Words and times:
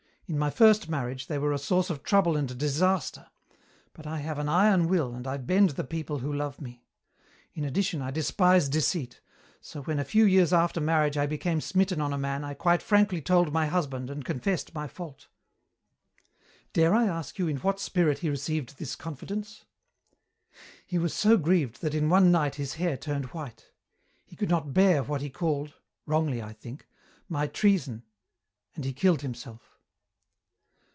In 0.27 0.39
my 0.39 0.49
first 0.49 0.87
marriage 0.87 1.27
they 1.27 1.37
were 1.37 1.51
a 1.51 1.57
source 1.59 1.89
of 1.89 2.03
trouble 2.03 2.37
and 2.37 2.57
disaster 2.57 3.27
but 3.91 4.07
I 4.07 4.19
have 4.19 4.39
an 4.39 4.47
iron 4.47 4.87
will 4.87 5.13
and 5.13 5.27
I 5.27 5.35
bend 5.35 5.71
the 5.71 5.83
people 5.83 6.19
who 6.19 6.31
love 6.31 6.61
me. 6.61 6.85
In 7.53 7.65
addition, 7.65 8.01
I 8.01 8.11
despise 8.11 8.69
deceit, 8.69 9.19
so 9.59 9.81
when 9.81 9.99
a 9.99 10.05
few 10.05 10.23
years 10.23 10.53
after 10.53 10.79
marriage 10.79 11.17
I 11.17 11.25
became 11.25 11.59
smitten 11.59 11.99
on 11.99 12.13
a 12.13 12.17
man 12.17 12.45
I 12.45 12.53
quite 12.53 12.81
frankly 12.81 13.21
told 13.21 13.51
my 13.51 13.67
husband 13.67 14.09
and 14.09 14.23
confessed 14.23 14.73
my 14.73 14.87
fault." 14.87 15.27
"Dare 16.71 16.93
I 16.95 17.07
ask 17.07 17.37
you 17.37 17.49
in 17.49 17.57
what 17.57 17.81
spirit 17.81 18.19
he 18.19 18.29
received 18.29 18.77
this 18.79 18.95
confidence?" 18.95 19.65
"He 20.85 20.97
was 20.97 21.13
so 21.13 21.35
grieved 21.35 21.81
that 21.81 21.93
in 21.93 22.07
one 22.07 22.31
night 22.31 22.55
his 22.55 22.75
hair 22.75 22.95
turned 22.95 23.25
white. 23.35 23.73
He 24.25 24.37
could 24.37 24.47
not 24.49 24.73
bear 24.73 25.03
what 25.03 25.19
he 25.19 25.29
called 25.29 25.73
wrongly, 26.05 26.41
I 26.41 26.53
think 26.53 26.87
my 27.27 27.47
treason, 27.47 28.03
and 28.77 28.85
he 28.85 28.93
killed 28.93 29.23
himself." 29.23 29.67